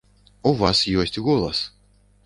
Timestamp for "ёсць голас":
1.03-1.65